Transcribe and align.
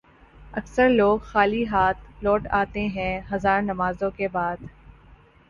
اکثر 0.53 0.89
لوگ 0.89 1.19
خالی 1.23 1.63
ہاتھ 1.67 1.97
لوٹ 2.21 2.47
آتے 2.51 2.87
ہیں 2.87 3.21
ہزار 3.31 3.61
نمازوں 3.61 4.09
کے 4.11 4.27
بعد 4.27 4.63